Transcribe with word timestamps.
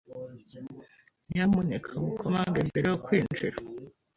Nyamuneka 1.29 1.91
mukomange 2.03 2.59
mbere 2.69 2.85
yo 2.91 2.97
kwinjira. 3.05 3.57